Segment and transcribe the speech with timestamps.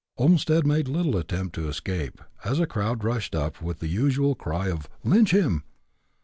[0.17, 4.67] Olmstead made little attempt to escape, as a crowd rushed up with the usual cry
[4.67, 5.63] of "Lynch him!"